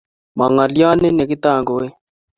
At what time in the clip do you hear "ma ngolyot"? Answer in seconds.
0.37-0.97